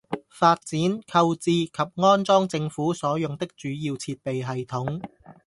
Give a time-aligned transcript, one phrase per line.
[0.31, 0.81] 發展、
[1.13, 4.99] 購置及安裝政府所用的主要設備系統